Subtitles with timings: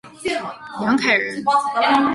[0.81, 1.43] 杨凯人。